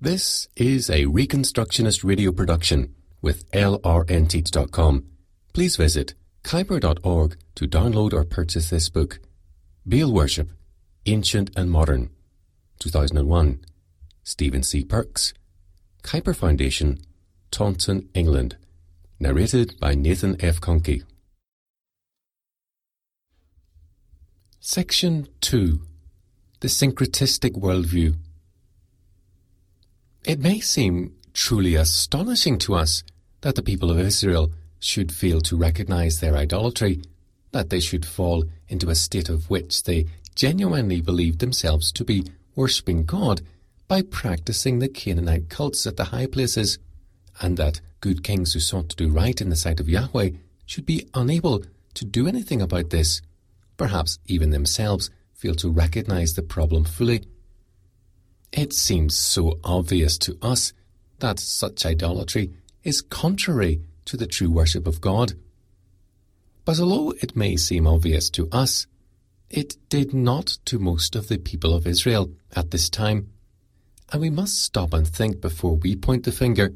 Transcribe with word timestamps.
This 0.00 0.48
is 0.56 0.90
a 0.90 1.04
Reconstructionist 1.04 2.04
radio 2.04 2.32
production 2.32 2.94
with 3.22 3.50
LRNteach.com. 3.52 5.04
Please 5.52 5.76
visit 5.76 6.14
kuyper.org 6.42 7.36
to 7.54 7.66
download 7.68 8.12
or 8.12 8.24
purchase 8.24 8.70
this 8.70 8.88
book. 8.88 9.20
Baal 9.86 10.12
Worship, 10.12 10.50
Ancient 11.06 11.50
and 11.56 11.70
Modern, 11.70 12.10
2001. 12.80 13.64
Stephen 14.24 14.62
C. 14.62 14.84
Perks, 14.84 15.32
Kuyper 16.02 16.34
Foundation, 16.34 16.98
Taunton, 17.50 18.08
England. 18.14 18.56
Narrated 19.20 19.78
by 19.78 19.94
Nathan 19.94 20.36
F. 20.40 20.60
Conkey. 20.60 21.04
Section 24.58 25.28
2 25.40 25.80
The 26.60 26.68
Syncretistic 26.68 27.52
Worldview. 27.52 28.16
It 30.24 30.40
may 30.40 30.60
seem 30.60 31.14
truly 31.34 31.74
astonishing 31.74 32.56
to 32.60 32.74
us 32.74 33.02
that 33.42 33.56
the 33.56 33.62
people 33.62 33.90
of 33.90 33.98
Israel 33.98 34.52
should 34.78 35.12
fail 35.12 35.42
to 35.42 35.56
recognize 35.56 36.20
their 36.20 36.34
idolatry, 36.34 37.02
that 37.52 37.68
they 37.68 37.80
should 37.80 38.06
fall 38.06 38.44
into 38.66 38.88
a 38.88 38.94
state 38.94 39.28
of 39.28 39.50
which 39.50 39.82
they 39.82 40.06
genuinely 40.34 41.02
believed 41.02 41.40
themselves 41.40 41.92
to 41.92 42.04
be 42.04 42.24
worshipping 42.56 43.04
God 43.04 43.42
by 43.86 44.00
practicing 44.00 44.78
the 44.78 44.88
Canaanite 44.88 45.50
cults 45.50 45.86
at 45.86 45.98
the 45.98 46.04
high 46.04 46.26
places, 46.26 46.78
and 47.42 47.58
that 47.58 47.82
good 48.00 48.24
kings 48.24 48.54
who 48.54 48.60
sought 48.60 48.88
to 48.88 48.96
do 48.96 49.10
right 49.10 49.38
in 49.42 49.50
the 49.50 49.56
sight 49.56 49.78
of 49.78 49.90
Yahweh 49.90 50.30
should 50.64 50.86
be 50.86 51.06
unable 51.12 51.62
to 51.92 52.04
do 52.06 52.26
anything 52.26 52.62
about 52.62 52.88
this, 52.88 53.20
perhaps 53.76 54.18
even 54.24 54.50
themselves 54.50 55.10
fail 55.34 55.54
to 55.56 55.70
recognize 55.70 56.32
the 56.32 56.42
problem 56.42 56.84
fully. 56.84 57.24
It 58.56 58.72
seems 58.72 59.16
so 59.16 59.58
obvious 59.64 60.16
to 60.18 60.38
us 60.40 60.72
that 61.18 61.40
such 61.40 61.84
idolatry 61.84 62.52
is 62.84 63.02
contrary 63.02 63.80
to 64.04 64.16
the 64.16 64.28
true 64.28 64.48
worship 64.48 64.86
of 64.86 65.00
God. 65.00 65.32
But 66.64 66.78
although 66.78 67.14
it 67.20 67.34
may 67.34 67.56
seem 67.56 67.84
obvious 67.84 68.30
to 68.30 68.48
us, 68.52 68.86
it 69.50 69.76
did 69.88 70.14
not 70.14 70.58
to 70.66 70.78
most 70.78 71.16
of 71.16 71.26
the 71.26 71.38
people 71.38 71.74
of 71.74 71.84
Israel 71.84 72.30
at 72.54 72.70
this 72.70 72.88
time. 72.88 73.28
And 74.12 74.20
we 74.20 74.30
must 74.30 74.62
stop 74.62 74.94
and 74.94 75.06
think 75.06 75.40
before 75.40 75.74
we 75.74 75.96
point 75.96 76.22
the 76.22 76.30
finger 76.30 76.74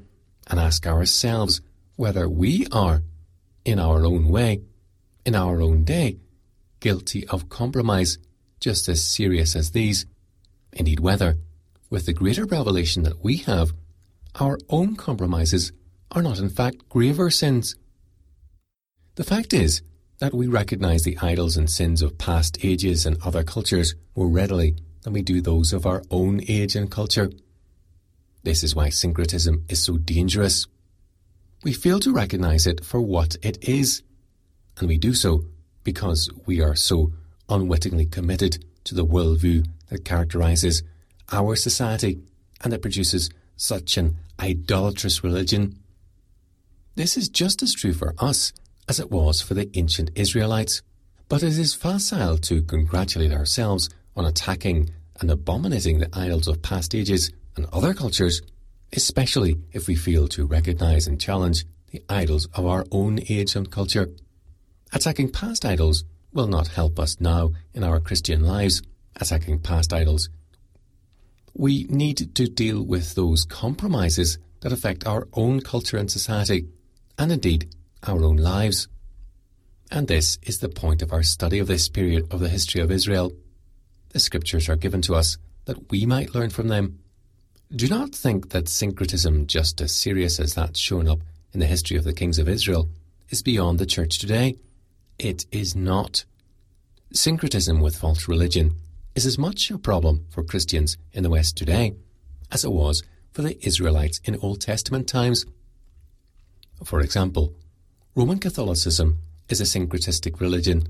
and 0.49 0.59
ask 0.59 0.85
ourselves 0.85 1.61
whether 1.95 2.29
we 2.29 2.67
are, 2.73 3.05
in 3.65 3.79
our 3.79 4.05
own 4.05 4.29
way, 4.29 4.63
in 5.25 5.37
our 5.37 5.63
own 5.63 5.85
day, 5.85 6.19
guilty 6.81 7.25
of 7.29 7.49
compromise 7.49 8.19
just 8.59 8.89
as 8.89 9.05
serious 9.05 9.55
as 9.55 9.71
these. 9.71 10.07
Indeed, 10.73 10.99
whether, 10.99 11.39
with 11.91 12.07
the 12.07 12.13
greater 12.13 12.45
revelation 12.45 13.03
that 13.03 13.23
we 13.23 13.39
have, 13.39 13.73
our 14.35 14.59
own 14.69 14.97
compromises 14.97 15.73
are 16.11 16.23
not 16.23 16.39
in 16.39 16.49
fact 16.49 16.89
graver 16.89 17.31
sins. 17.31 17.77
The 19.15 19.25
fact 19.25 19.53
is 19.53 19.83
that 20.19 20.35
we 20.35 20.47
recognize 20.47 21.03
the 21.03 21.19
idols 21.19 21.57
and 21.57 21.71
sins 21.71 22.03
of 22.03 22.19
past 22.19 22.65
ages 22.65 23.07
and 23.07 23.17
other 23.23 23.43
cultures 23.43 23.95
more 24.17 24.29
readily 24.29 24.77
than 25.03 25.13
we 25.13 25.23
do 25.23 25.41
those 25.41 25.73
of 25.73 25.87
our 25.87 26.03
own 26.11 26.41
age 26.49 26.75
and 26.77 26.91
culture. 26.91 27.31
This 28.43 28.63
is 28.63 28.75
why 28.75 28.89
syncretism 28.89 29.65
is 29.69 29.83
so 29.83 29.97
dangerous. 29.97 30.67
We 31.65 31.73
fail 31.73 32.01
to 32.01 32.13
recognize 32.13 32.67
it 32.67 32.85
for 32.85 33.01
what 33.01 33.37
it 33.43 33.69
is, 33.69 34.03
and 34.79 34.89
we 34.89 34.99
do 34.99 35.15
so 35.15 35.45
because 35.85 36.31
we 36.47 36.61
are 36.61 36.77
so 36.77 37.13
unwittingly 37.49 38.07
committed 38.07 38.65
to 38.85 38.95
the 38.95 39.07
worldview 39.07 39.67
that 39.89 40.05
characterizes 40.05 40.83
our 41.33 41.57
society 41.57 42.21
and 42.63 42.73
it 42.73 42.83
produces 42.83 43.31
such 43.57 43.97
an 43.97 44.17
idolatrous 44.41 45.23
religion. 45.25 45.79
This 46.95 47.17
is 47.17 47.29
just 47.29 47.63
as 47.63 47.75
true 47.75 47.93
for 47.93 48.15
us 48.19 48.53
as 48.89 48.99
it 48.99 49.11
was 49.11 49.41
for 49.41 49.55
the 49.55 49.71
ancient 49.75 50.11
Israelites, 50.15 50.83
but 51.29 51.43
it 51.43 51.59
is 51.59 51.75
facile 51.75 52.39
to 52.39 52.63
congratulate 52.63 53.33
ourselves 53.33 53.91
on 54.17 54.25
attacking 54.25 54.91
and 55.21 55.31
abominating 55.31 55.99
the 55.99 56.09
idols 56.13 56.49
of 56.49 56.63
past 56.63 56.95
ages 56.95 57.31
and 57.57 57.67
other 57.73 57.93
cultures, 57.93 58.41
especially 58.93 59.57
if 59.73 59.87
we 59.87 59.95
fail 59.95 60.29
to 60.29 60.47
recognize 60.47 61.07
and 61.07 61.21
challenge 61.21 61.65
the 61.91 62.03
idols 62.09 62.49
of 62.55 62.67
our 62.67 62.85
own 62.91 63.21
age 63.29 63.55
and 63.57 63.71
culture. 63.71 64.11
Attacking 64.93 65.31
past 65.31 65.65
idols 65.65 66.05
will 66.33 66.47
not 66.47 66.69
help 66.69 66.99
us 66.99 67.21
now 67.21 67.51
in 67.75 67.85
our 67.85 68.01
Christian 68.01 68.43
lives. 68.43 68.83
Attacking 69.17 69.59
past 69.59 69.93
idols 69.93 70.29
we 71.59 71.85
need 71.91 72.35
to 72.37 72.49
deal 72.49 72.83
with 72.83 73.17
those 73.17 73.45
compromises 73.45 74.39
that 74.61 74.73
affect 74.73 75.07
our 75.07 75.27
own 75.33 75.61
culture 75.61 75.97
and 75.97 76.11
society, 76.11 76.69
and 77.19 77.33
indeed 77.33 77.69
our 78.05 78.23
own 78.23 78.37
lives. 78.37 78.87
And 79.91 80.07
this 80.07 80.39
is 80.45 80.61
the 80.61 80.69
point 80.69 81.03
of 81.03 81.13
our 81.13 81.25
study 81.25 81.59
of 81.59 81.67
this 81.67 81.89
period 81.89 82.33
of 82.33 82.39
the 82.39 82.49
history 82.49 82.81
of 82.81 82.93
Israel. 82.93 83.33
The 84.11 84.21
scriptures 84.21 84.69
are 84.69 84.77
given 84.77 85.03
to 85.03 85.17
us 85.17 85.37
that 85.65 85.91
we 85.91 86.07
might 86.07 86.35
learn 86.35 86.51
from 86.51 86.69
them. 86.69 87.01
Do 87.75 87.89
not 87.89 88.15
think 88.15 88.51
that 88.51 88.69
syncretism, 88.69 89.49
just 89.49 89.81
as 89.81 89.93
serious 89.93 90.39
as 90.39 90.55
that 90.55 90.77
shown 90.77 91.09
up 91.09 91.19
in 91.53 91.59
the 91.59 91.67
history 91.67 91.97
of 91.97 92.05
the 92.05 92.13
kings 92.13 92.39
of 92.39 92.49
Israel, 92.49 92.89
is 93.31 93.43
beyond 93.43 93.81
the 93.81 93.87
church 93.87 94.21
today. 94.21 94.55
It 95.19 95.45
is 95.51 95.75
not. 95.75 96.25
Syncretism 97.13 97.81
with 97.81 97.97
false 97.97 98.29
religion 98.29 98.77
is 99.15 99.27
as 99.27 99.39
much 99.39 99.71
a 99.71 99.79
problem 99.79 100.27
for 100.31 100.43
Christians 100.43 100.97
in 101.13 101.23
the 101.23 101.31
West 101.31 101.57
today 101.57 101.95
as 102.51 102.65
it 102.65 102.73
was 102.73 103.03
for 103.33 103.43
the 103.43 103.59
Israelites 103.67 104.21
in 104.25 104.37
Old 104.37 104.61
Testament 104.61 105.09
times. 105.09 105.45
For 106.85 107.01
example, 107.01 107.55
Roman 108.15 108.39
Catholicism 108.39 109.19
is 109.49 109.61
a 109.61 109.65
syncretistic 109.65 110.41
religion, 110.41 110.89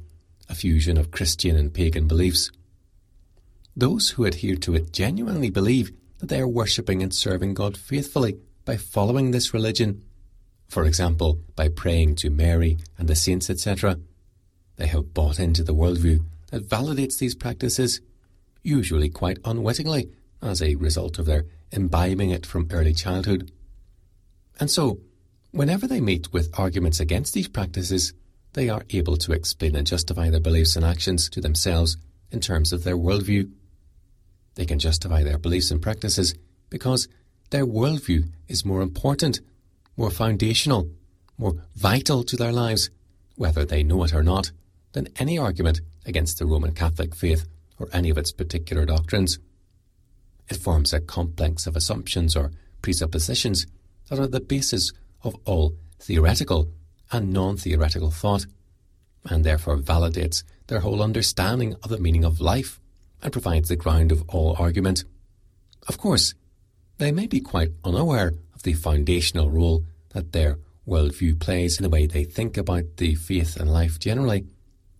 a 0.48 0.54
fusion 0.54 0.96
of 0.96 1.10
Christian 1.10 1.56
and 1.56 1.72
pagan 1.72 2.06
beliefs. 2.06 2.50
Those 3.76 4.10
who 4.10 4.24
adhere 4.24 4.56
to 4.56 4.74
it 4.74 4.92
genuinely 4.92 5.50
believe 5.50 5.92
that 6.18 6.28
they 6.28 6.40
are 6.40 6.48
worshipping 6.48 7.02
and 7.02 7.14
serving 7.14 7.54
God 7.54 7.76
faithfully 7.76 8.38
by 8.64 8.76
following 8.76 9.30
this 9.30 9.54
religion. 9.54 10.02
For 10.68 10.84
example, 10.84 11.40
by 11.54 11.68
praying 11.68 12.16
to 12.16 12.30
Mary 12.30 12.78
and 12.98 13.08
the 13.08 13.14
saints, 13.14 13.48
etc. 13.48 13.98
They 14.76 14.86
have 14.88 15.14
bought 15.14 15.38
into 15.38 15.62
the 15.62 15.74
worldview 15.74 16.24
that 16.50 16.68
validates 16.68 17.18
these 17.18 17.34
practices 17.34 18.00
usually 18.62 19.08
quite 19.08 19.38
unwittingly, 19.44 20.10
as 20.42 20.62
a 20.62 20.76
result 20.76 21.18
of 21.18 21.26
their 21.26 21.44
imbibing 21.72 22.30
it 22.30 22.46
from 22.46 22.68
early 22.70 22.94
childhood. 22.94 23.50
And 24.60 24.70
so, 24.70 25.00
whenever 25.50 25.86
they 25.86 26.00
meet 26.00 26.32
with 26.32 26.58
arguments 26.58 27.00
against 27.00 27.34
these 27.34 27.48
practices, 27.48 28.12
they 28.54 28.68
are 28.68 28.84
able 28.90 29.16
to 29.18 29.32
explain 29.32 29.76
and 29.76 29.86
justify 29.86 30.30
their 30.30 30.40
beliefs 30.40 30.76
and 30.76 30.84
actions 30.84 31.28
to 31.30 31.40
themselves 31.40 31.96
in 32.30 32.40
terms 32.40 32.72
of 32.72 32.84
their 32.84 32.96
worldview. 32.96 33.50
They 34.54 34.64
can 34.64 34.78
justify 34.78 35.22
their 35.22 35.38
beliefs 35.38 35.70
and 35.70 35.80
practices 35.80 36.34
because 36.70 37.08
their 37.50 37.66
worldview 37.66 38.30
is 38.48 38.64
more 38.64 38.82
important, 38.82 39.40
more 39.96 40.10
foundational, 40.10 40.90
more 41.36 41.54
vital 41.76 42.24
to 42.24 42.36
their 42.36 42.52
lives, 42.52 42.90
whether 43.36 43.64
they 43.64 43.82
know 43.82 44.02
it 44.04 44.12
or 44.12 44.22
not, 44.22 44.50
than 44.92 45.08
any 45.16 45.38
argument 45.38 45.80
against 46.04 46.38
the 46.38 46.46
Roman 46.46 46.72
Catholic 46.72 47.14
faith 47.14 47.46
or 47.78 47.88
any 47.92 48.10
of 48.10 48.18
its 48.18 48.32
particular 48.32 48.84
doctrines. 48.84 49.38
It 50.48 50.56
forms 50.56 50.92
a 50.92 51.00
complex 51.00 51.66
of 51.66 51.76
assumptions 51.76 52.34
or 52.34 52.52
presuppositions 52.82 53.66
that 54.08 54.18
are 54.18 54.26
the 54.26 54.40
basis 54.40 54.92
of 55.22 55.36
all 55.44 55.74
theoretical 55.98 56.70
and 57.10 57.32
non 57.32 57.56
theoretical 57.56 58.10
thought, 58.10 58.46
and 59.24 59.44
therefore 59.44 59.78
validates 59.78 60.42
their 60.68 60.80
whole 60.80 61.02
understanding 61.02 61.74
of 61.82 61.90
the 61.90 61.98
meaning 61.98 62.24
of 62.24 62.40
life 62.40 62.80
and 63.22 63.32
provides 63.32 63.68
the 63.68 63.76
ground 63.76 64.12
of 64.12 64.22
all 64.28 64.56
argument. 64.58 65.04
Of 65.86 65.98
course, 65.98 66.34
they 66.98 67.12
may 67.12 67.26
be 67.26 67.40
quite 67.40 67.72
unaware 67.84 68.34
of 68.54 68.62
the 68.62 68.74
foundational 68.74 69.50
role 69.50 69.84
that 70.10 70.32
their 70.32 70.58
worldview 70.86 71.38
plays 71.38 71.78
in 71.78 71.82
the 71.82 71.90
way 71.90 72.06
they 72.06 72.24
think 72.24 72.56
about 72.56 72.96
the 72.96 73.14
faith 73.14 73.56
and 73.56 73.72
life 73.72 73.98
generally, 73.98 74.46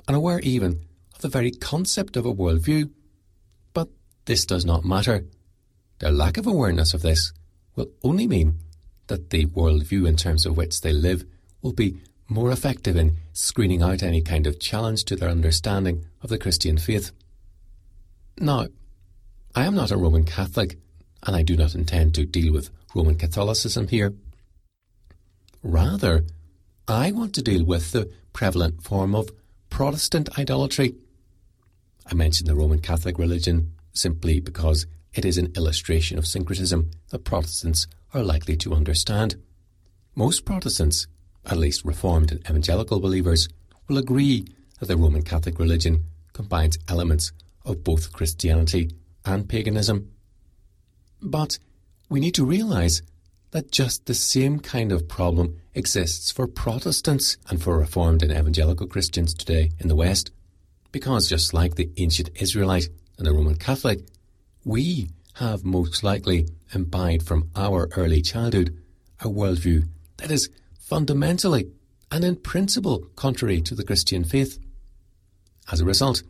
and 0.07 0.17
aware 0.17 0.41
even 0.41 0.85
the 1.19 1.29
very 1.29 1.51
concept 1.51 2.17
of 2.17 2.27
a 2.27 2.35
worldview. 2.35 2.91
But 3.73 3.89
this 4.25 4.47
does 4.47 4.65
not 4.65 4.85
matter. 4.85 5.25
Their 5.99 6.13
lack 6.13 6.37
of 6.37 6.47
awareness 6.47 6.95
of 6.95 7.03
this 7.03 7.33
will 7.75 7.91
only 8.03 8.27
mean 8.27 8.59
that 9.09 9.31
the 9.31 9.47
worldview 9.47 10.07
in 10.07 10.17
terms 10.17 10.47
of 10.47 10.57
which 10.57 10.81
they 10.81 10.93
live 10.93 11.25
will 11.63 11.73
be 11.73 12.01
more 12.29 12.51
effective 12.51 12.97
in 12.97 13.17
screening 13.33 13.83
out 13.83 14.03
any 14.03 14.21
kind 14.21 14.47
of 14.47 14.61
challenge 14.61 15.05
to 15.05 15.17
their 15.17 15.31
understanding 15.31 16.05
of 16.23 16.29
the 16.29 16.39
Christian 16.39 16.79
faith. 16.79 17.11
Now, 18.39 18.67
I 19.55 19.65
am 19.65 19.75
not 19.75 19.91
a 19.91 19.97
Roman 19.97 20.25
Catholic, 20.25 20.79
and 21.27 21.35
I 21.35 21.43
do 21.43 21.57
not 21.57 21.75
intend 21.75 22.15
to 22.15 22.27
deal 22.27 22.53
with 22.53 22.71
Roman 22.95 23.17
Catholicism 23.17 23.89
here. 23.89 24.15
Rather, 25.63 26.25
I 26.87 27.11
want 27.11 27.35
to 27.35 27.43
deal 27.43 27.65
with 27.65 27.93
the 27.93 28.11
prevalent 28.33 28.83
form 28.83 29.15
of 29.15 29.31
Protestant 29.71 30.39
idolatry 30.39 30.95
I 32.11 32.15
mention 32.15 32.47
the 32.47 32.55
Roman 32.55 32.81
Catholic 32.81 33.19
religion 33.19 33.73
simply 33.93 34.41
because 34.41 34.87
it 35.13 35.25
is 35.25 35.37
an 35.37 35.53
illustration 35.57 36.17
of 36.17 36.27
syncretism 36.27 36.91
that 37.11 37.25
Protestants 37.25 37.87
are 38.15 38.23
likely 38.23 38.57
to 38.59 38.75
understand. 38.75 39.37
Most 40.15 40.47
Protestants, 40.47 41.07
at 41.45 41.59
least 41.59 41.85
Reformed 41.85 42.33
and 42.33 42.41
Evangelical 42.49 43.01
believers, 43.01 43.49
will 43.89 43.99
agree 43.99 44.47
that 44.79 44.87
the 44.87 44.97
Roman 44.97 45.23
Catholic 45.23 45.59
religion 45.59 46.05
combines 46.33 46.79
elements 46.89 47.33
of 47.65 47.85
both 47.85 48.13
Christianity 48.13 48.91
and 49.27 49.49
paganism. 49.49 50.11
But 51.21 51.59
we 52.09 52.21
need 52.21 52.35
to 52.37 52.45
realize 52.45 53.03
that 53.51 53.73
just 53.73 54.07
the 54.07 54.15
same 54.15 54.61
kind 54.61 54.93
of 54.93 55.09
problem 55.09 55.61
exists 55.75 56.31
for 56.31 56.47
Protestants 56.47 57.37
and 57.51 57.63
for 57.63 57.79
Reformed 57.79 58.23
and 58.23 58.33
Evangelical 58.33 58.87
Christians 58.87 59.35
today 59.35 59.71
in 59.79 59.89
the 59.89 59.97
West, 59.97 60.31
because 60.93 61.29
just 61.29 61.53
like 61.53 61.75
the 61.75 61.91
ancient 61.97 62.31
Israelite 62.37 62.89
and 63.17 63.27
the 63.27 63.33
Roman 63.33 63.57
Catholic, 63.57 64.01
we 64.65 65.11
have 65.35 65.65
most 65.65 66.03
likely 66.03 66.49
imbibed 66.75 67.27
from 67.27 67.51
our 67.55 67.89
early 67.97 68.23
childhood 68.23 68.77
a 69.21 69.27
worldview 69.27 69.89
that 70.19 70.31
is 70.31 70.51
fundamentally 70.79 71.71
and 72.11 72.25
in 72.25 72.37
principle 72.37 73.07
contrary 73.17 73.61
to 73.61 73.75
the 73.75 73.85
Christian 73.85 74.25
faith. 74.25 74.59
As 75.71 75.81
a 75.81 75.85
result, 75.85 76.23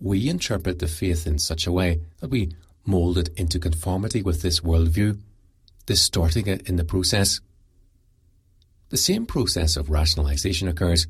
we 0.00 0.28
interpret 0.28 0.78
the 0.78 0.88
faith 0.88 1.26
in 1.26 1.38
such 1.38 1.66
a 1.66 1.72
way 1.72 2.00
that 2.20 2.30
we 2.30 2.52
mould 2.84 3.16
it 3.16 3.30
into 3.36 3.58
conformity 3.58 4.22
with 4.22 4.42
this 4.42 4.60
worldview, 4.60 5.18
distorting 5.86 6.46
it 6.46 6.68
in 6.68 6.76
the 6.76 6.84
process. 6.84 7.40
The 8.90 8.96
same 8.96 9.24
process 9.24 9.76
of 9.76 9.90
rationalization 9.90 10.68
occurs, 10.68 11.06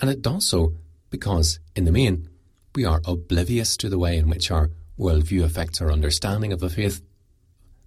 and 0.00 0.10
it 0.10 0.22
does 0.22 0.46
so 0.46 0.74
because, 1.10 1.58
in 1.74 1.84
the 1.84 1.92
main, 1.92 2.28
we 2.74 2.84
are 2.84 3.00
oblivious 3.04 3.76
to 3.78 3.88
the 3.88 3.98
way 3.98 4.16
in 4.16 4.28
which 4.28 4.50
our 4.50 4.70
worldview 4.98 5.44
affects 5.44 5.80
our 5.80 5.92
understanding 5.92 6.52
of 6.52 6.60
the 6.60 6.70
faith. 6.70 7.02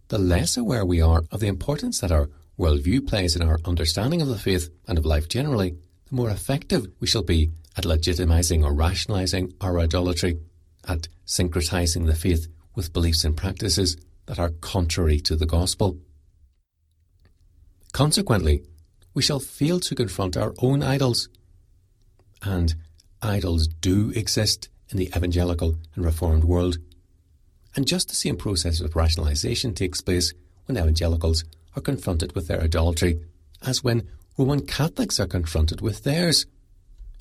The 0.08 0.18
less 0.18 0.58
aware 0.58 0.86
we 0.86 1.02
are 1.02 1.24
of 1.32 1.40
the 1.40 1.48
importance 1.48 2.00
that 2.00 2.12
our 2.12 2.30
worldview 2.58 3.08
plays 3.08 3.36
in 3.36 3.42
our 3.42 3.60
understanding 3.66 4.22
of 4.22 4.28
the 4.28 4.38
faith 4.38 4.70
and 4.88 4.98
of 4.98 5.06
life 5.06 5.28
generally, 5.28 5.78
the 6.10 6.16
more 6.16 6.30
effective 6.30 6.88
we 7.00 7.08
shall 7.08 7.24
be 7.24 7.52
at 7.78 7.84
legitimizing 7.84 8.64
or 8.64 8.74
rationalizing 8.74 9.54
our 9.62 9.80
idolatry, 9.80 10.38
at 10.88 11.08
syncretizing 11.26 12.06
the 12.06 12.16
faith 12.16 12.48
with 12.76 12.94
beliefs 12.94 13.24
and 13.24 13.38
practices 13.38 13.96
that 14.26 14.40
are 14.40 14.50
contrary 14.62 15.20
to 15.20 15.36
the 15.36 15.46
gospel. 15.46 15.98
Consequently, 17.92 18.64
we 19.14 19.22
shall 19.22 19.40
fail 19.40 19.80
to 19.80 19.96
confront 19.96 20.38
our 20.38 20.54
own 20.60 20.84
idols. 20.84 21.30
And 22.42 22.76
idols 23.22 23.68
do 23.68 24.12
exist 24.16 24.70
in 24.90 24.98
the 24.98 25.12
evangelical 25.16 25.76
and 25.96 26.06
reformed 26.06 26.44
world. 26.44 26.78
And 27.76 27.88
just 27.88 28.10
the 28.10 28.16
same 28.16 28.38
process 28.38 28.82
of 28.82 28.96
rationalization 28.96 29.74
takes 29.74 30.02
place 30.02 30.34
when 30.66 30.78
evangelicals 30.78 31.44
are 31.76 31.82
confronted 31.82 32.34
with 32.36 32.48
their 32.48 32.62
idolatry 32.62 33.20
as 33.66 33.84
when 33.84 34.08
Roman 34.38 34.66
Catholics 34.66 35.20
are 35.20 35.28
confronted 35.28 35.82
with 35.82 36.04
theirs, 36.04 36.46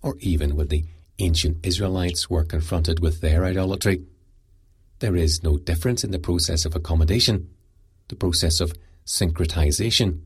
or 0.03 0.17
even 0.21 0.57
when 0.57 0.69
the 0.69 0.85
ancient 1.19 1.59
Israelites 1.67 2.31
were 2.31 2.45
confronted 2.45 3.01
with 3.01 3.21
their 3.21 3.45
idolatry. 3.45 4.05
There 5.01 5.17
is 5.17 5.43
no 5.43 5.59
difference 5.59 6.05
in 6.05 6.13
the 6.13 6.19
process 6.19 6.65
of 6.65 6.77
accommodation, 6.77 7.51
the 8.09 8.17
process 8.17 8.61
of 8.61 8.73
syncretization. 9.05 10.21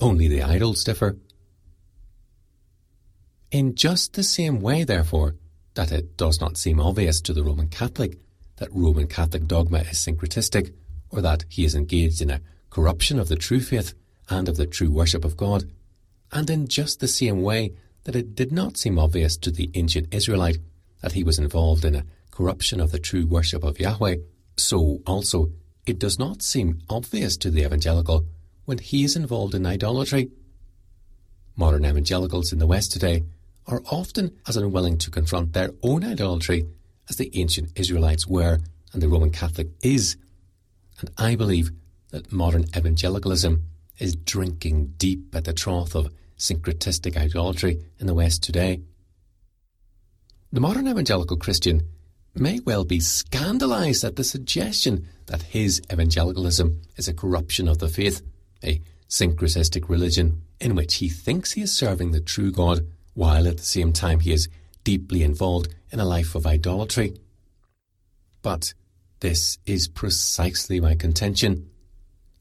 Only 0.00 0.28
the 0.28 0.42
idols 0.42 0.84
differ. 0.84 1.16
In 3.50 3.74
just 3.74 4.12
the 4.12 4.22
same 4.22 4.60
way, 4.60 4.84
therefore, 4.84 5.36
that 5.72 5.90
it 5.90 6.18
does 6.18 6.38
not 6.38 6.58
seem 6.58 6.78
obvious 6.78 7.20
to 7.22 7.32
the 7.32 7.42
Roman 7.42 7.68
Catholic 7.68 8.18
that 8.56 8.72
Roman 8.72 9.06
Catholic 9.06 9.46
dogma 9.46 9.78
is 9.78 9.98
syncretistic, 9.98 10.74
or 11.10 11.22
that 11.22 11.44
he 11.48 11.64
is 11.64 11.74
engaged 11.74 12.20
in 12.20 12.30
a 12.30 12.42
corruption 12.68 13.18
of 13.18 13.28
the 13.28 13.36
true 13.36 13.60
faith 13.60 13.94
and 14.28 14.48
of 14.48 14.56
the 14.56 14.66
true 14.66 14.90
worship 14.90 15.24
of 15.24 15.36
God, 15.36 15.64
and 16.30 16.50
in 16.50 16.68
just 16.68 17.00
the 17.00 17.08
same 17.08 17.40
way 17.40 17.72
that 18.04 18.16
it 18.16 18.34
did 18.34 18.52
not 18.52 18.76
seem 18.76 18.98
obvious 18.98 19.36
to 19.38 19.50
the 19.50 19.70
ancient 19.74 20.12
Israelite 20.12 20.58
that 21.00 21.12
he 21.12 21.24
was 21.24 21.38
involved 21.38 21.84
in 21.84 21.94
a 21.94 22.04
corruption 22.30 22.80
of 22.80 22.92
the 22.92 22.98
true 22.98 23.26
worship 23.26 23.64
of 23.64 23.80
Yahweh, 23.80 24.16
so 24.56 25.00
also 25.06 25.50
it 25.86 25.98
does 25.98 26.18
not 26.18 26.42
seem 26.42 26.80
obvious 26.90 27.36
to 27.38 27.50
the 27.50 27.64
evangelical 27.64 28.26
when 28.66 28.78
he 28.78 29.04
is 29.04 29.16
involved 29.16 29.54
in 29.54 29.64
idolatry. 29.64 30.30
Modern 31.56 31.86
evangelicals 31.86 32.52
in 32.52 32.58
the 32.58 32.66
West 32.66 32.92
today 32.92 33.24
are 33.68 33.82
often 33.90 34.36
as 34.48 34.56
unwilling 34.56 34.98
to 34.98 35.10
confront 35.10 35.52
their 35.52 35.70
own 35.82 36.02
idolatry 36.02 36.66
as 37.08 37.16
the 37.16 37.30
ancient 37.38 37.70
Israelites 37.78 38.26
were 38.26 38.58
and 38.92 39.02
the 39.02 39.08
Roman 39.08 39.30
Catholic 39.30 39.68
is. 39.82 40.16
And 41.00 41.10
I 41.18 41.36
believe 41.36 41.70
that 42.10 42.32
modern 42.32 42.64
evangelicalism 42.76 43.62
is 43.98 44.16
drinking 44.16 44.94
deep 44.96 45.34
at 45.34 45.44
the 45.44 45.52
trough 45.52 45.94
of 45.94 46.12
syncretistic 46.38 47.16
idolatry 47.16 47.80
in 47.98 48.06
the 48.06 48.14
West 48.14 48.42
today. 48.42 48.80
The 50.50 50.60
modern 50.60 50.88
evangelical 50.88 51.36
Christian 51.36 51.82
may 52.34 52.60
well 52.60 52.84
be 52.84 53.00
scandalized 53.00 54.04
at 54.04 54.16
the 54.16 54.24
suggestion 54.24 55.06
that 55.26 55.42
his 55.42 55.82
evangelicalism 55.92 56.80
is 56.96 57.08
a 57.08 57.14
corruption 57.14 57.68
of 57.68 57.78
the 57.78 57.88
faith, 57.88 58.22
a 58.64 58.80
syncretistic 59.08 59.88
religion 59.88 60.42
in 60.60 60.74
which 60.74 60.96
he 60.96 61.08
thinks 61.08 61.52
he 61.52 61.62
is 61.62 61.72
serving 61.72 62.12
the 62.12 62.20
true 62.20 62.50
God 62.50 62.86
while 63.18 63.48
at 63.48 63.56
the 63.56 63.64
same 63.64 63.92
time 63.92 64.20
he 64.20 64.32
is 64.32 64.48
deeply 64.84 65.24
involved 65.24 65.74
in 65.90 65.98
a 65.98 66.04
life 66.04 66.36
of 66.36 66.46
idolatry. 66.46 67.12
But 68.42 68.74
this 69.18 69.58
is 69.66 69.88
precisely 69.88 70.78
my 70.78 70.94
contention, 70.94 71.68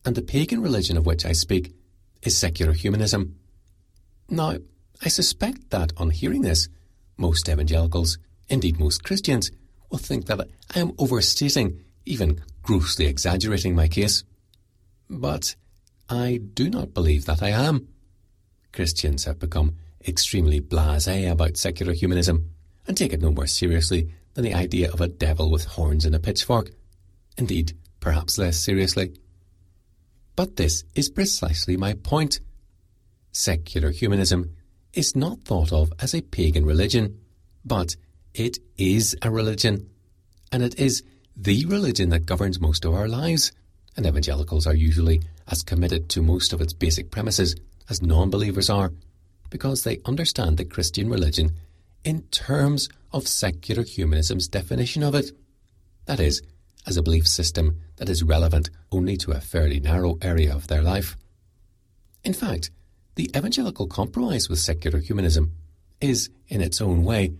and 0.05 0.15
the 0.15 0.21
pagan 0.21 0.61
religion 0.61 0.95
of 0.95 1.07
which 1.07 1.25
I 1.25 1.31
speak 1.31 1.73
is 2.21 2.37
secular 2.37 2.73
humanism. 2.73 3.39
Now, 4.29 4.57
I 5.03 5.09
suspect 5.09 5.71
that 5.71 5.93
on 5.97 6.11
hearing 6.11 6.43
this, 6.43 6.69
most 7.17 7.49
evangelicals, 7.49 8.19
indeed 8.47 8.79
most 8.79 9.03
Christians, 9.03 9.49
will 9.89 9.97
think 9.97 10.27
that 10.27 10.47
I 10.75 10.79
am 10.79 10.91
overstating, 10.99 11.83
even 12.05 12.39
grossly 12.61 13.07
exaggerating 13.07 13.73
my 13.73 13.87
case. 13.87 14.23
But 15.09 15.55
I 16.07 16.39
do 16.53 16.69
not 16.69 16.93
believe 16.93 17.25
that 17.25 17.41
I 17.41 17.49
am. 17.49 17.87
Christians 18.71 19.25
have 19.25 19.39
become 19.39 19.73
extremely 20.07 20.61
blasé 20.61 21.29
about 21.29 21.57
secular 21.57 21.93
humanism 21.93 22.49
and 22.87 22.95
take 22.95 23.13
it 23.13 23.21
no 23.21 23.31
more 23.31 23.47
seriously 23.47 24.09
than 24.33 24.43
the 24.43 24.53
idea 24.53 24.91
of 24.91 25.01
a 25.01 25.07
devil 25.07 25.51
with 25.51 25.65
horns 25.65 26.05
and 26.05 26.15
a 26.15 26.19
pitchfork. 26.19 26.71
Indeed, 27.37 27.73
perhaps 27.99 28.37
less 28.37 28.57
seriously. 28.57 29.13
But 30.35 30.55
this 30.55 30.83
is 30.95 31.09
precisely 31.09 31.75
my 31.77 31.93
point. 31.93 32.39
Secular 33.31 33.91
humanism 33.91 34.55
is 34.93 35.15
not 35.15 35.43
thought 35.43 35.73
of 35.73 35.91
as 35.99 36.13
a 36.13 36.21
pagan 36.21 36.65
religion, 36.65 37.19
but 37.65 37.95
it 38.33 38.59
is 38.77 39.15
a 39.21 39.31
religion, 39.31 39.89
and 40.51 40.63
it 40.63 40.79
is 40.79 41.03
the 41.35 41.65
religion 41.65 42.09
that 42.09 42.25
governs 42.25 42.59
most 42.59 42.85
of 42.85 42.93
our 42.93 43.07
lives, 43.07 43.51
and 43.95 44.05
evangelicals 44.05 44.65
are 44.65 44.75
usually 44.75 45.21
as 45.47 45.63
committed 45.63 46.09
to 46.09 46.21
most 46.21 46.53
of 46.53 46.61
its 46.61 46.73
basic 46.73 47.11
premises 47.11 47.55
as 47.89 48.01
non 48.01 48.29
believers 48.29 48.69
are, 48.69 48.91
because 49.49 49.83
they 49.83 49.99
understand 50.05 50.57
the 50.57 50.65
Christian 50.65 51.09
religion 51.09 51.51
in 52.03 52.21
terms 52.23 52.89
of 53.11 53.27
secular 53.27 53.83
humanism's 53.83 54.47
definition 54.47 55.03
of 55.03 55.15
it. 55.15 55.31
That 56.05 56.19
is, 56.19 56.41
as 56.85 56.97
a 56.97 57.03
belief 57.03 57.27
system 57.27 57.81
that 57.97 58.09
is 58.09 58.23
relevant 58.23 58.69
only 58.91 59.17
to 59.17 59.31
a 59.31 59.41
fairly 59.41 59.79
narrow 59.79 60.17
area 60.21 60.53
of 60.55 60.67
their 60.67 60.81
life. 60.81 61.17
In 62.23 62.33
fact, 62.33 62.71
the 63.15 63.29
evangelical 63.35 63.87
compromise 63.87 64.47
with 64.47 64.59
secular 64.59 64.99
humanism 64.99 65.53
is, 65.99 66.29
in 66.47 66.61
its 66.61 66.81
own 66.81 67.03
way, 67.03 67.33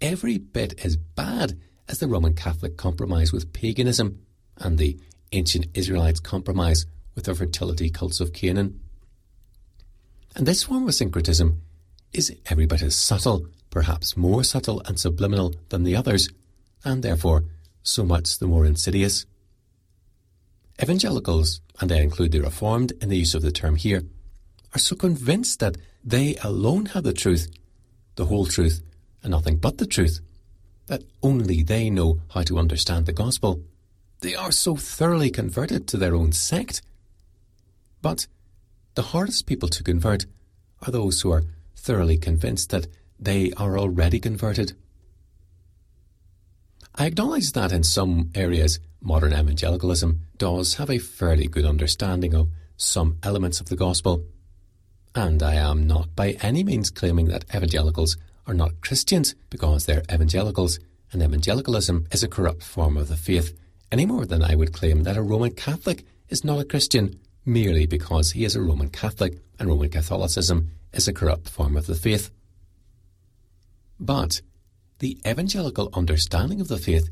every 0.00 0.38
bit 0.38 0.84
as 0.84 0.96
bad 0.96 1.58
as 1.88 1.98
the 1.98 2.06
Roman 2.06 2.34
Catholic 2.34 2.76
compromise 2.76 3.32
with 3.32 3.52
paganism 3.52 4.20
and 4.58 4.78
the 4.78 4.98
ancient 5.32 5.66
Israelites' 5.74 6.20
compromise 6.20 6.86
with 7.14 7.24
the 7.24 7.34
fertility 7.34 7.90
cults 7.90 8.20
of 8.20 8.32
Canaan. 8.32 8.80
And 10.34 10.46
this 10.46 10.64
form 10.64 10.88
of 10.88 10.94
syncretism 10.94 11.60
is 12.12 12.34
every 12.46 12.66
bit 12.66 12.82
as 12.82 12.96
subtle, 12.96 13.46
perhaps 13.70 14.16
more 14.16 14.42
subtle 14.42 14.82
and 14.86 14.98
subliminal 14.98 15.54
than 15.68 15.84
the 15.84 15.96
others, 15.96 16.28
and 16.84 17.02
therefore 17.02 17.44
so 17.82 18.04
much 18.04 18.38
the 18.38 18.46
more 18.46 18.64
insidious. 18.64 19.26
Evangelicals, 20.82 21.60
and 21.80 21.92
I 21.92 22.00
include 22.00 22.32
the 22.32 22.40
Reformed 22.40 22.92
in 23.00 23.08
the 23.08 23.18
use 23.18 23.34
of 23.34 23.42
the 23.42 23.52
term 23.52 23.76
here, 23.76 24.02
are 24.74 24.78
so 24.78 24.96
convinced 24.96 25.60
that 25.60 25.76
they 26.04 26.36
alone 26.42 26.86
have 26.86 27.04
the 27.04 27.12
truth, 27.12 27.48
the 28.16 28.26
whole 28.26 28.46
truth, 28.46 28.82
and 29.22 29.30
nothing 29.30 29.56
but 29.56 29.78
the 29.78 29.86
truth, 29.86 30.20
that 30.86 31.04
only 31.22 31.62
they 31.62 31.90
know 31.90 32.20
how 32.30 32.42
to 32.42 32.58
understand 32.58 33.06
the 33.06 33.12
gospel. 33.12 33.62
They 34.20 34.34
are 34.34 34.52
so 34.52 34.74
thoroughly 34.74 35.30
converted 35.30 35.86
to 35.88 35.96
their 35.96 36.14
own 36.14 36.32
sect. 36.32 36.82
But 38.02 38.26
the 38.94 39.02
hardest 39.02 39.46
people 39.46 39.68
to 39.68 39.82
convert 39.82 40.26
are 40.82 40.92
those 40.92 41.20
who 41.20 41.32
are 41.32 41.44
thoroughly 41.76 42.16
convinced 42.16 42.70
that 42.70 42.86
they 43.18 43.52
are 43.56 43.78
already 43.78 44.20
converted. 44.20 44.72
I 46.94 47.06
acknowledge 47.06 47.52
that 47.52 47.72
in 47.72 47.82
some 47.82 48.30
areas 48.34 48.78
modern 49.00 49.32
evangelicalism 49.32 50.20
does 50.38 50.74
have 50.74 50.90
a 50.90 50.98
fairly 50.98 51.48
good 51.48 51.64
understanding 51.64 52.34
of 52.34 52.50
some 52.76 53.18
elements 53.22 53.60
of 53.60 53.68
the 53.68 53.76
gospel. 53.76 54.24
And 55.14 55.42
I 55.42 55.54
am 55.54 55.86
not 55.86 56.14
by 56.14 56.32
any 56.40 56.64
means 56.64 56.90
claiming 56.90 57.26
that 57.26 57.44
evangelicals 57.54 58.16
are 58.46 58.54
not 58.54 58.80
Christians 58.80 59.34
because 59.50 59.86
they're 59.86 60.02
evangelicals, 60.12 60.78
and 61.12 61.22
evangelicalism 61.22 62.06
is 62.10 62.22
a 62.22 62.28
corrupt 62.28 62.62
form 62.62 62.96
of 62.96 63.08
the 63.08 63.16
faith, 63.16 63.56
any 63.90 64.06
more 64.06 64.26
than 64.26 64.42
I 64.42 64.54
would 64.54 64.72
claim 64.72 65.02
that 65.04 65.16
a 65.16 65.22
Roman 65.22 65.52
Catholic 65.52 66.04
is 66.28 66.44
not 66.44 66.60
a 66.60 66.64
Christian 66.64 67.18
merely 67.44 67.86
because 67.86 68.32
he 68.32 68.44
is 68.44 68.56
a 68.56 68.62
Roman 68.62 68.88
Catholic 68.88 69.38
and 69.58 69.68
Roman 69.68 69.90
Catholicism 69.90 70.70
is 70.92 71.08
a 71.08 71.12
corrupt 71.12 71.48
form 71.48 71.76
of 71.76 71.86
the 71.86 71.94
faith. 71.94 72.30
But 74.00 74.40
the 74.98 75.18
evangelical 75.26 75.90
understanding 75.92 76.60
of 76.60 76.68
the 76.68 76.78
faith 76.78 77.10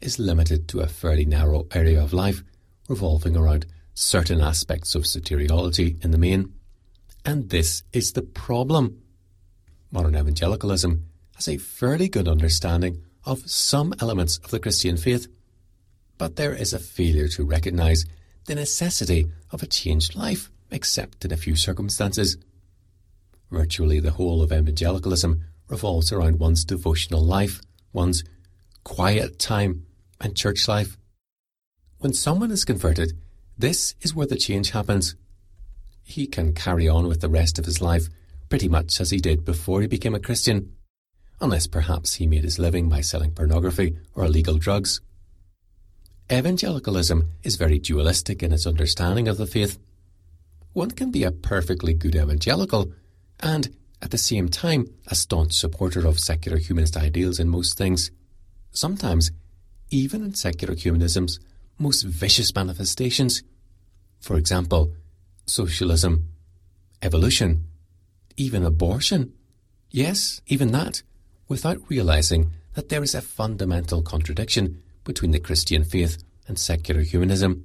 is 0.00 0.18
limited 0.18 0.68
to 0.68 0.80
a 0.80 0.86
fairly 0.86 1.24
narrow 1.24 1.66
area 1.72 2.02
of 2.02 2.12
life, 2.12 2.42
revolving 2.88 3.36
around 3.36 3.66
certain 3.94 4.40
aspects 4.40 4.94
of 4.94 5.02
soteriology 5.02 6.02
in 6.04 6.10
the 6.10 6.18
main. 6.18 6.52
And 7.24 7.50
this 7.50 7.82
is 7.92 8.12
the 8.12 8.22
problem. 8.22 9.02
Modern 9.90 10.16
evangelicalism 10.16 11.04
has 11.34 11.48
a 11.48 11.58
fairly 11.58 12.08
good 12.08 12.28
understanding 12.28 13.02
of 13.24 13.48
some 13.50 13.92
elements 14.00 14.38
of 14.38 14.50
the 14.50 14.60
Christian 14.60 14.96
faith, 14.96 15.28
but 16.16 16.36
there 16.36 16.54
is 16.54 16.72
a 16.72 16.78
failure 16.78 17.28
to 17.28 17.44
recognize 17.44 18.04
the 18.48 18.54
necessity 18.54 19.30
of 19.52 19.62
a 19.62 19.66
changed 19.66 20.16
life, 20.16 20.50
except 20.70 21.24
in 21.24 21.32
a 21.32 21.36
few 21.36 21.54
circumstances. 21.54 22.38
Virtually 23.50 24.00
the 24.00 24.12
whole 24.12 24.42
of 24.42 24.50
evangelicalism 24.50 25.44
revolves 25.68 26.10
around 26.10 26.38
one's 26.38 26.64
devotional 26.64 27.22
life, 27.22 27.60
one's 27.92 28.24
quiet 28.84 29.38
time, 29.38 29.84
and 30.20 30.34
church 30.34 30.66
life. 30.66 30.96
When 31.98 32.14
someone 32.14 32.50
is 32.50 32.64
converted, 32.64 33.12
this 33.56 33.94
is 34.00 34.14
where 34.14 34.26
the 34.26 34.36
change 34.36 34.70
happens. 34.70 35.14
He 36.02 36.26
can 36.26 36.54
carry 36.54 36.88
on 36.88 37.06
with 37.06 37.20
the 37.20 37.28
rest 37.28 37.58
of 37.58 37.66
his 37.66 37.82
life 37.82 38.08
pretty 38.48 38.68
much 38.68 38.98
as 38.98 39.10
he 39.10 39.18
did 39.18 39.44
before 39.44 39.82
he 39.82 39.86
became 39.86 40.14
a 40.14 40.20
Christian, 40.20 40.72
unless 41.38 41.66
perhaps 41.66 42.14
he 42.14 42.26
made 42.26 42.44
his 42.44 42.58
living 42.58 42.88
by 42.88 43.02
selling 43.02 43.32
pornography 43.32 43.98
or 44.14 44.24
illegal 44.24 44.56
drugs. 44.56 45.02
Evangelicalism 46.30 47.26
is 47.42 47.56
very 47.56 47.78
dualistic 47.78 48.42
in 48.42 48.52
its 48.52 48.66
understanding 48.66 49.28
of 49.28 49.38
the 49.38 49.46
faith. 49.46 49.78
One 50.74 50.90
can 50.90 51.10
be 51.10 51.24
a 51.24 51.32
perfectly 51.32 51.94
good 51.94 52.14
evangelical 52.14 52.92
and, 53.40 53.74
at 54.02 54.10
the 54.10 54.18
same 54.18 54.50
time, 54.50 54.86
a 55.06 55.14
staunch 55.14 55.54
supporter 55.54 56.06
of 56.06 56.20
secular 56.20 56.58
humanist 56.58 56.98
ideals 56.98 57.40
in 57.40 57.48
most 57.48 57.78
things. 57.78 58.10
Sometimes 58.72 59.30
even 59.90 60.22
in 60.22 60.34
secular 60.34 60.74
humanism's 60.74 61.40
most 61.78 62.02
vicious 62.02 62.54
manifestations. 62.54 63.42
For 64.20 64.36
example, 64.36 64.92
socialism, 65.46 66.28
evolution, 67.00 67.64
even 68.36 68.64
abortion. 68.64 69.32
Yes, 69.90 70.42
even 70.46 70.72
that, 70.72 71.02
without 71.48 71.78
realizing 71.88 72.50
that 72.74 72.90
there 72.90 73.02
is 73.02 73.14
a 73.14 73.22
fundamental 73.22 74.02
contradiction 74.02 74.82
between 75.08 75.30
the 75.30 75.40
Christian 75.40 75.82
faith 75.82 76.22
and 76.46 76.58
secular 76.58 77.00
humanism. 77.00 77.64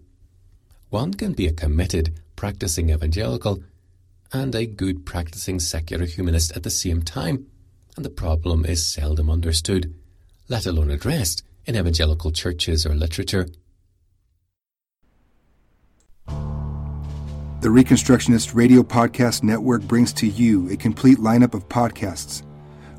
One 0.90 1.14
can 1.14 1.34
be 1.34 1.46
a 1.46 1.52
committed, 1.52 2.18
practicing 2.38 2.90
evangelical 2.90 3.62
and 4.32 4.56
a 4.56 4.66
good 4.66 5.06
practicing 5.06 5.60
secular 5.60 6.06
humanist 6.06 6.56
at 6.56 6.64
the 6.64 6.70
same 6.70 7.02
time, 7.02 7.46
and 7.98 8.06
the 8.06 8.10
problem 8.10 8.66
is 8.66 8.84
seldom 8.84 9.30
understood, 9.30 9.94
let 10.48 10.66
alone 10.66 10.90
addressed 10.90 11.44
in 11.66 11.76
evangelical 11.76 12.32
churches 12.32 12.86
or 12.86 12.96
literature. 12.96 13.48
The 16.28 17.70
Reconstructionist 17.70 18.56
Radio 18.56 18.84
Podcast 18.84 19.44
Network 19.44 19.82
brings 19.82 20.14
to 20.14 20.28
you 20.28 20.70
a 20.70 20.78
complete 20.78 21.18
lineup 21.18 21.54
of 21.54 21.68
podcasts 21.68 22.42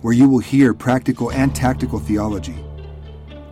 where 0.03 0.13
you 0.13 0.29
will 0.29 0.39
hear 0.39 0.75
practical 0.75 1.33
and 1.33 1.57
tactical 1.57 1.99
theology. 1.99 2.57